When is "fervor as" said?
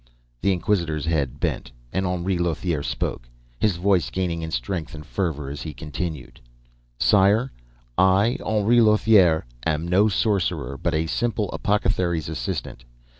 5.05-5.61